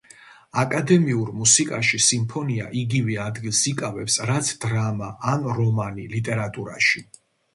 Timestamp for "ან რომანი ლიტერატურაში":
5.35-7.05